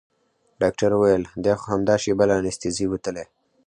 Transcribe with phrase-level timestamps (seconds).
[0.61, 3.23] ډاکتر وويل دى خو همدا شېبه له انستيزي وتلى.